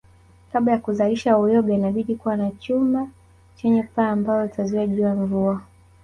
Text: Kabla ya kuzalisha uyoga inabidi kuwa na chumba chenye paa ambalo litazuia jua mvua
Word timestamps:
Kabla 0.51 0.71
ya 0.71 0.77
kuzalisha 0.79 1.37
uyoga 1.37 1.73
inabidi 1.73 2.15
kuwa 2.15 2.37
na 2.37 2.51
chumba 2.51 3.07
chenye 3.55 3.83
paa 3.83 4.09
ambalo 4.09 4.43
litazuia 4.43 4.87
jua 4.87 5.15
mvua 5.15 5.61